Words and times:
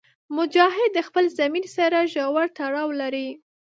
مجاهد 0.37 0.89
د 0.95 0.99
خپل 1.07 1.25
ضمیر 1.37 1.65
سره 1.77 1.99
ژور 2.13 2.45
تړاو 2.57 2.89
لري. 3.01 3.29